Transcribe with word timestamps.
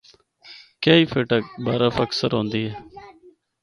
کئی 0.83 1.03
فٹ 1.11 1.29
برف 1.65 1.95
اکثر 2.05 2.29
ہوندی 2.35 2.61
اے۔ 2.67 2.71